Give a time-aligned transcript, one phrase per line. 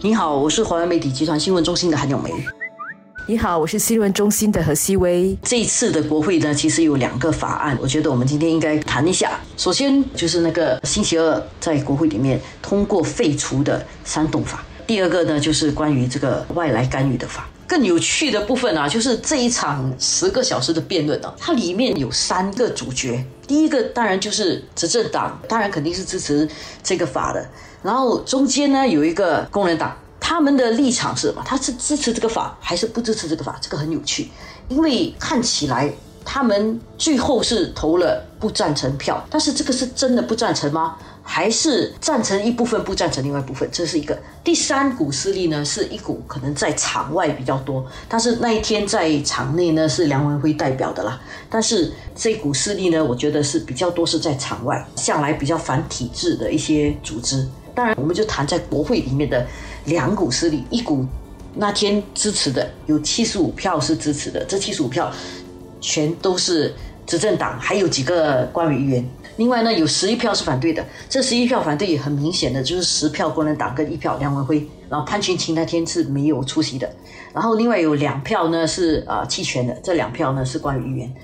[0.00, 2.32] 你好，我是华为媒体集团新闻中心的韩永梅。
[3.26, 5.36] 你好，我是新闻中心的何希薇。
[5.42, 9.40] 这一次的国会呢，其实有两个法案，我觉得我们今天应该谈一下。
[9.56, 17.48] 首先就是那个星期二在国会里面通过废除的煽动法，第二个呢就是关于这个外来干预的法。
[17.66, 23.22] 更有趣的部分啊，就是这一场十个小时的辩论啊，它里面有三个主角。
[23.48, 26.48] 第一个当然就是执政党，当然肯定是支持
[26.84, 27.44] 这个法的。
[27.82, 29.96] 然后中间呢有一个工人党。
[30.20, 31.42] 他们的立场是什么？
[31.46, 33.56] 他是支持这个法还是不支持这个法？
[33.62, 34.28] 这个很有趣，
[34.68, 35.90] 因为看起来
[36.22, 40.96] 他们最后是投了不赞成票，但是这个是真的不赞成吗？
[41.22, 43.66] 还是赞成一部分，不赞成另外一部分？
[43.72, 51.18] 这是一个第三股势力呢，是一股可能在场外比较多，但是那一天在场内呢是梁文辉代表的啦。
[51.48, 57.48] 但是这股势力呢，我觉得是比较多是在场外，向来比较反体制的一些组织。
[57.78, 59.46] 当然，我们就谈在国会里面的。
[59.84, 61.06] 两股势力，一股
[61.54, 65.10] 那天支持的有七十五票是支持的，这七十五票
[65.80, 66.74] 全都是
[67.06, 69.02] 执政党，还有几个官委议员。
[69.36, 76.90] 另外呢，有十一票是反对的，这十一票反对也很明显的就是十票工人党跟一票梁文辉，然后潘群清那天是没有出席的。
[77.32, 81.14] 然后另外有两票呢是啊弃权的，这两票呢是官委议员。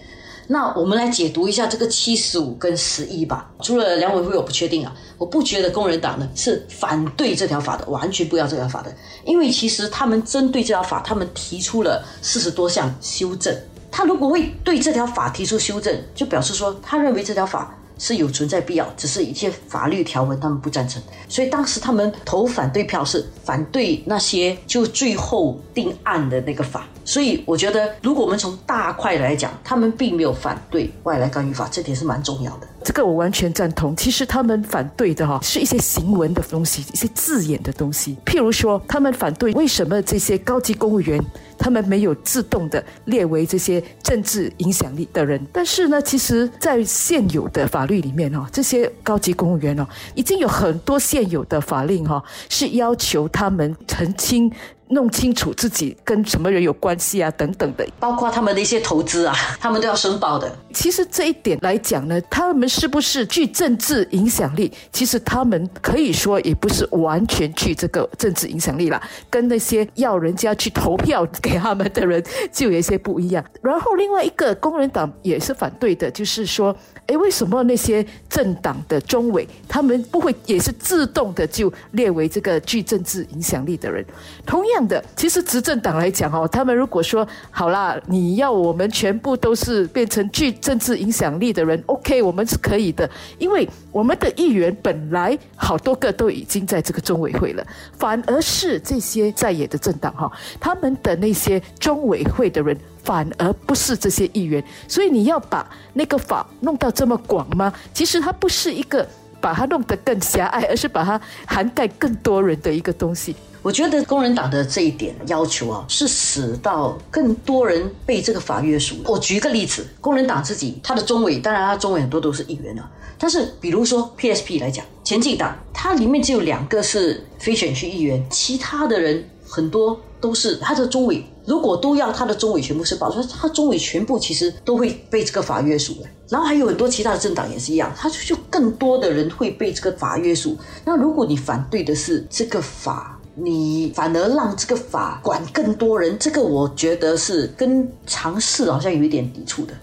[0.46, 3.50] 那我们来解读一下这个七十五跟十一吧。
[3.62, 4.94] 除了梁委会，我不确定啊。
[5.16, 8.94] 我不觉得工人党呢是反对这条法的，完全不要这条法的。
[9.24, 13.56] 因为其实他们针对这条法，他们提出了四十多项修正。
[13.90, 17.74] 他如果会对这条法提出修正，就表示说他认为这条法。
[17.98, 26.86] 是有存在必要，只是一些法律条文他们不赞成，所以当时他们投反对票是反对那些就最后定案的那个法。
[27.04, 32.66] 所以我觉得，如果我们从大块来讲，他们并没有反对外来干预法，这点是蛮重要的。
[32.84, 33.96] 这个我完全赞同。
[33.96, 38.16] 其实他们反对的哈，是一些行文的东西，一些字眼的东西。
[38.24, 41.20] 譬如说，他们反对为什么这些高级公务员。
[41.56, 54.51] 他们没有自动的列为这些政治影响力的人，但是呢，其实，在现有的法律里面哦，这些高级公务员哦，已经有很多现有的法令哈，是要求他们澄清。
[54.89, 60.55] 弄清楚自己跟什么人有关系啊，等等的，包括他们的一些投资啊，他们都要申报的。
[60.72, 64.70] 其实这一点来讲呢，他们是不是具政治影响力？
[64.92, 72.22] 其实他们可以说也不是完全具这个政治影响力啦，跟那些要人家去投票给他们的人
[72.52, 73.45] 就有一些不一样。
[73.62, 76.74] 然后另外一个工人党也是反对的，就是说。
[77.06, 84.02] 哎，为什么那些政党的中委他们不会也是自动的就列为这个具政治影响力的人？
[84.46, 93.08] 同样样的，其实执政党来讲哦，他们如果说好啦，你要我们全部都是变成具政治影响力的人，OK，我们是可以的，
[93.39, 97.67] 因为我们的议员本来好多个都已经在这个中委会了，
[97.98, 100.30] 反而是这些在野的政党哈，
[100.61, 102.77] 他们的那些中委会的人。
[103.05, 107.70] 反而不是这些议员，所以你要把那个法弄到这么广吗？
[107.92, 109.07] 其实它不是一个
[109.42, 113.36] 把它弄得更狭隘，而是把它涵盖更多人的一个东西。
[113.64, 118.97] 我觉得工人党的这一点要求啊，是使到更多人被这个法约束。
[119.07, 122.86] 我举一个例子，工人党自己他的中委，当然他中委很多都是议员啊，
[123.19, 131.25] 但是比如说 PSP 来讲，前进党它里面只有两个是非选区议员，其他的人很多都是他的中委。
[131.46, 135.96] 如果都要他的中委全部是保，说他中委全部其实都会被这个法约束。
[136.29, 140.55] 然后还有很多其他的政党也是一样，他就就更多的人会被这个法约束。
[140.85, 149.75] 那如果你反对的是这个法，你反而让这个法管更多人，这个我觉得是跟尝试好像有一点抵触的。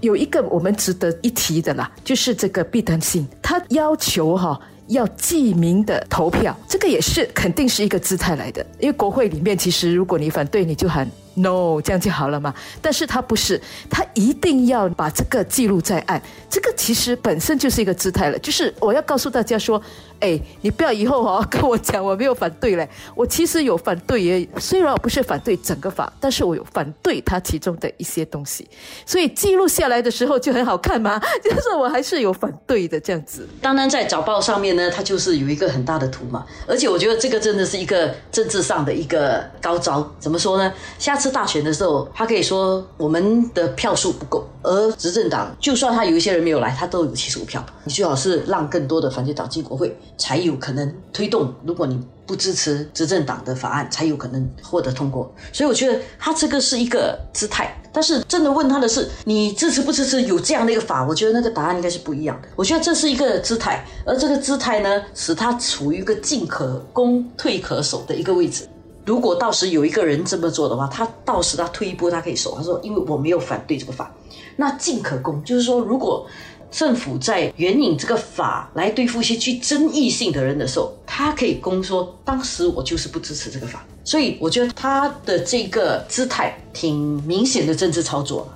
[0.00, 4.60] 有一个我们值得一提的啦，就是这个必登性，他要求哈。
[4.88, 8.64] 要记名的投票，这个也是肯定是一个姿态来的。
[8.80, 11.06] 因为国会里面，其实如果你反对，你就很
[11.38, 12.54] no，这样就好了嘛。
[12.82, 16.20] 但是他不是，他一定要把这个记录在案。
[16.50, 19.82] 这个其实本身就是一个姿态了，就是我要告诉大家说。
[20.20, 24.48] 哎，你不要以后哦跟我讲我没有反对嘞，我其实有反对耶。
[24.58, 28.68] 虽然我不是反对整个法，但是我有反对它其中的一些东西，
[29.06, 31.20] 所以记录下来的时候就很好看嘛。
[31.44, 33.48] 就是我还是有反对的这样子。
[33.62, 40.12] 当然在早报上面呢，它就是有一个很大的图嘛，而且我觉得这个真的是一个政治上的一个高招。
[40.18, 40.72] 怎么说呢？
[40.98, 47.64] 下次次大选的时候，他可以说我们的票数不够，而执政党就算他有一些人没有来，他都有七十五票。
[47.84, 49.96] 你最好是让更多的反对党进国会。
[50.16, 51.54] 才有可能推动。
[51.64, 55.32] 如果你不支持执政党的法案，才有可能获得通过。
[55.52, 57.74] 所以我觉得他这个是一个姿态。
[57.92, 61.06] 但是真的问他的是，你支持不支持有这样的一个法？
[61.06, 62.48] 我觉得那个答案应该是不一样的。
[62.54, 68.68] 我觉得这是一个姿态，而这个姿态呢，使他处于一个进可攻、退可守的一个位置。
[69.08, 72.54] 如果到时有一个人这么做的话，他到时他退一步，他可以守。
[72.54, 74.14] 他说：“因为我没有反对这个法，
[74.56, 76.26] 那进可攻，就是说，如果
[76.70, 83.82] 政府在援引这个法来对付一些具争议性的人的时候，他可以攻说，当时我就是不支持这个法。
[84.04, 88.46] 所以我觉得他的这个姿态挺明显的政治操作。”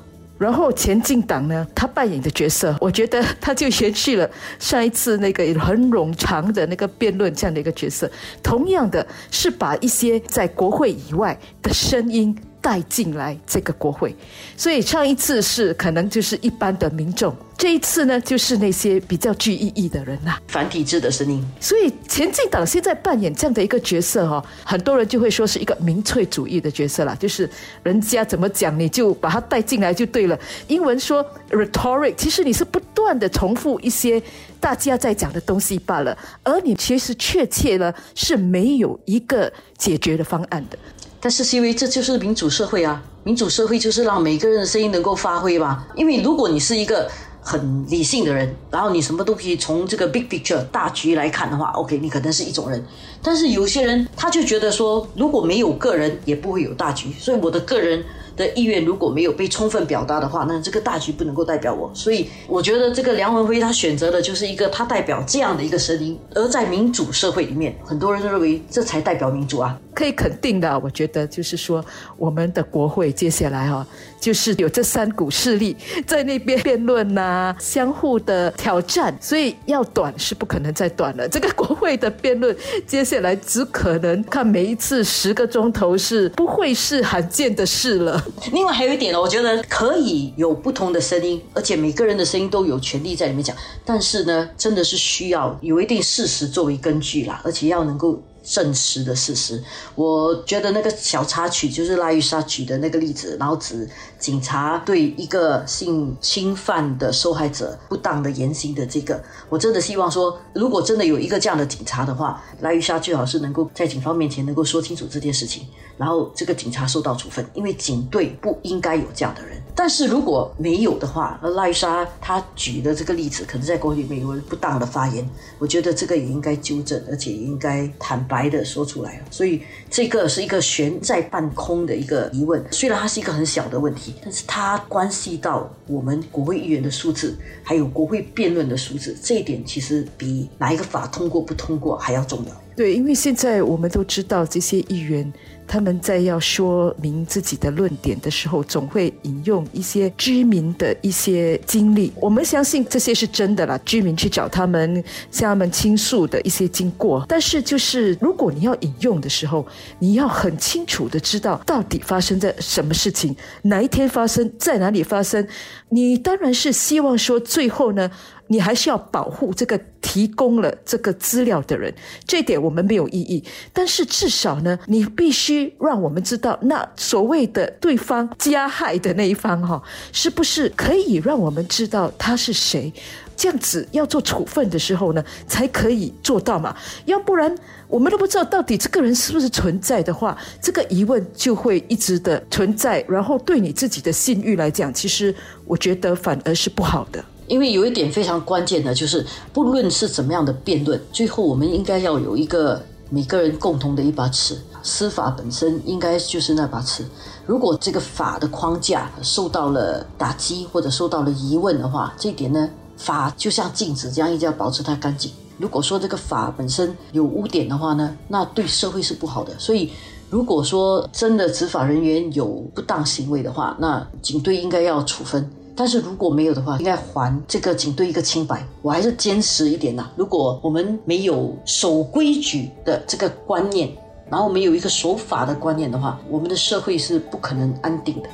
[0.42, 4.28] 然后前进党呢，他扮演的角色，我觉得他就延续了
[4.58, 8.10] 上一次那个很冗长的那个辩论这样的一个角色，
[8.42, 12.36] 同样的是把一些在国会以外的声音。
[12.62, 14.14] 带进来这个国会，
[14.56, 21.40] 所以上一次是可能就是一般的民众，这一次呢就是那些比较具意义的人呐，反体制的声音。
[21.60, 27.48] 所以前进党现在扮演这样的一个角色哈，很多人就会说是一个民粹主义的角色啦，就是
[27.84, 30.36] 人家怎么讲你就把它带进来就对了。
[30.66, 34.20] 英文说 rhetoric，其实你是不断的重复一些
[34.58, 40.76] 大家在讲的东西罢了，而你其实确切呢是没有一个解决的方案的。
[41.20, 45.86] 但是是因为这就是民主社会啊，民主社会就是让每个人的声音能够发挥吧。
[45.94, 47.08] 因为如果你是一个
[47.42, 52.82] 很理性的人，然后你什么都可以从这个 big picture 大局来看的话，OK，你可能是一种人。
[53.22, 57.12] 但是有些人他就觉得说，如果没有个人，也不会有大局。
[57.18, 58.02] 所以我的个人。
[58.34, 61.90] 的意愿如果没有被充分表达的话，那这个大局不能够代表我。
[61.92, 66.18] 所以我觉得这个梁文辉他选择的就是一个他代表这样的一个声音。
[66.34, 69.78] 而在民主社会里面，很多人认为这才代表民主啊。
[69.94, 71.84] 可以肯定的，我觉得就是说，
[72.16, 73.86] 我们的国会接下来哈，
[74.20, 79.16] 就是有这三股势力在那边辩论呐，相互的挑战。
[79.20, 81.28] 所以要短是不可能再短了。
[81.28, 82.56] 这个国会的辩论
[82.86, 88.24] 接下来只可能看每一次十个钟头是不会是罕见的事了。
[88.52, 93.56] 另外还有一点呢，我觉得可以有不同的声音，而且每个人的声音都有权利在里面讲。
[93.84, 98.22] 但是呢，真的是需要有一定事实作为根据啦，而且要能够。
[98.42, 99.62] 证实的事实，
[99.94, 115.66] 我觉得那个小插曲就是拉玉莎举的那个例子，然后指警察对一个性侵犯的受害者不当的言行的这个，我真的希望说，如果真的有一个这样的警察的话，拉玉莎最好是能够在警方面前能够说清楚这件事情，
[115.96, 119.51] 然后这个警察受到处分，因为警队不应该有这样的人。
[119.74, 125.28] 但是如果没有的话，那赖莎她举的这个例子，可能在国里面有不当的发言，
[125.58, 129.22] 我觉得这个也应该纠正，而且应该坦白的说出来。
[129.30, 142.52] 所以这个是一个悬在半空的一个疑问，虽然它是一个很小的问题，但是它关系到我们国会议员的素质，还有国会辩论的素质，这一点其实比哪一个法通过不通过还要重要。
[142.76, 145.32] 对，因为现在我们都知道这些议员。
[145.64, 152.12] 他们在要说明自己的论点的时候，总会引用一些居民的一些经历。
[152.20, 157.24] 我们相信这些是真的啦，居民去找他们，向他们倾诉的一些经过。
[157.26, 159.66] 但是，就是如果你要引用的时候，
[159.98, 165.46] 你要很清楚的知道到底发生在什么事情，哪一天发生，在哪里发生。
[165.88, 168.10] 你当然是希望说最后呢。
[168.52, 171.92] 你还是要保护这个提供了这个资料的人，
[172.26, 173.42] 这点我们没有异议。
[173.72, 179.82] 但是至少呢，你必须让我们知道，那所谓的对方加害的那一方哈，
[180.12, 182.92] 是不是可以让我们知道他是谁？
[183.34, 186.76] 这样子要做处分的时候呢，才可以做到嘛。
[187.06, 187.52] 要不然
[187.88, 193.02] 我们都不知道到底这个人是不是存在的话，这个疑问就会一直的存在。
[193.08, 197.24] 然后对你自己的信誉来讲，其实我觉得反而是不好的。
[197.52, 207.04] 因为有一点非常关键的，就是不论是怎么样的辩论，最后我们应该要有一个每个人共同的一把尺，司法本身应该就是那把尺。
[207.44, 215.30] 如果这个法的框架受到了打击或者受到了疑问的话，这一点呢，法就像镜子这样，一定要保持它干净。
[215.58, 219.52] 如果说这个法本身有污点的话呢，那对社会是不好的。
[219.58, 219.92] 所以，
[220.30, 225.50] 如果说真的执法人员有不当行为的话，那警队应该要处分。
[225.74, 228.66] 但是如果没有的话，应该还这个警队一个清白。
[228.82, 233.90] 我还是坚持一点呐，如果我们没有守规矩的这个观念，
[234.30, 238.28] 然后没有一个守法的观念的话，我们的社会是不可能安定的。